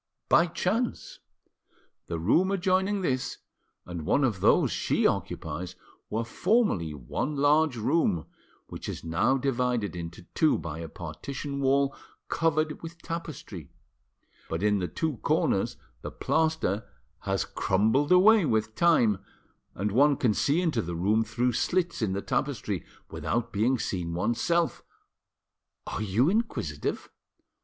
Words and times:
"By 0.29 0.47
chance. 0.47 1.19
The 2.07 2.17
room 2.17 2.49
adjoining 2.49 3.01
this 3.01 3.37
and 3.85 4.03
one 4.03 4.23
of 4.23 4.39
those 4.39 4.71
she 4.71 5.05
occupies 5.05 5.75
were 6.09 6.23
formerly 6.23 6.91
one 6.95 7.35
large 7.35 7.77
room, 7.77 8.25
which 8.65 8.89
is 8.89 9.03
now 9.03 9.37
divided 9.37 9.95
into 9.95 10.23
two 10.33 10.57
by 10.57 10.79
a 10.79 10.89
partition 10.89 11.59
wall 11.61 11.95
covered 12.29 12.81
with 12.81 12.99
tapestry; 13.03 13.69
but 14.49 14.63
in 14.63 14.79
the 14.79 14.87
two 14.87 15.17
corners 15.17 15.77
the 16.01 16.09
plaster 16.09 16.89
has 17.19 17.45
crumbled 17.45 18.11
away 18.11 18.43
with 18.43 18.73
time, 18.73 19.19
and 19.75 19.91
one 19.91 20.17
can 20.17 20.33
see 20.33 20.61
into 20.61 20.81
the 20.81 20.95
room 20.95 21.23
through 21.23 21.53
slits 21.53 22.01
in 22.01 22.13
the 22.13 22.23
tapestry 22.23 22.83
without 23.11 23.53
being 23.53 23.77
seen 23.77 24.15
oneself. 24.15 24.81
Are 25.85 26.01
you 26.01 26.27
inquisitive?" 26.27 27.11